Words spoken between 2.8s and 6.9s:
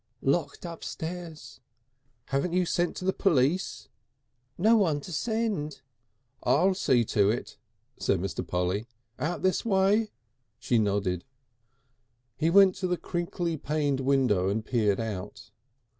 to the police?" "No one to send." "I'll